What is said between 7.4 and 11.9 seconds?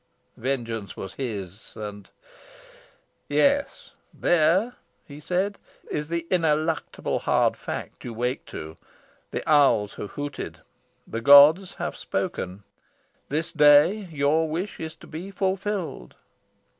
fact you wake to. The owls have hooted. The gods